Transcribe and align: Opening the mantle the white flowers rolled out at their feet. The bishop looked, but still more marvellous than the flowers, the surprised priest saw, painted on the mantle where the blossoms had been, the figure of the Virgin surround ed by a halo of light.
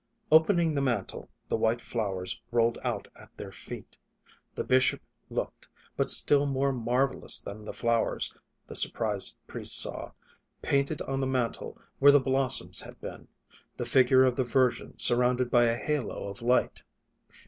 Opening 0.31 0.73
the 0.73 0.81
mantle 0.81 1.29
the 1.47 1.55
white 1.57 1.79
flowers 1.79 2.41
rolled 2.49 2.79
out 2.83 3.07
at 3.15 3.29
their 3.37 3.51
feet. 3.51 3.95
The 4.55 4.63
bishop 4.63 4.99
looked, 5.29 5.67
but 5.95 6.09
still 6.09 6.47
more 6.47 6.71
marvellous 6.73 7.39
than 7.39 7.65
the 7.65 7.71
flowers, 7.71 8.35
the 8.65 8.73
surprised 8.73 9.37
priest 9.45 9.79
saw, 9.79 10.09
painted 10.63 11.03
on 11.03 11.19
the 11.21 11.27
mantle 11.27 11.79
where 11.99 12.11
the 12.11 12.19
blossoms 12.19 12.81
had 12.81 12.99
been, 12.99 13.27
the 13.77 13.85
figure 13.85 14.23
of 14.23 14.35
the 14.35 14.43
Virgin 14.43 14.97
surround 14.97 15.39
ed 15.39 15.51
by 15.51 15.65
a 15.65 15.77
halo 15.77 16.29
of 16.29 16.41
light. 16.41 16.81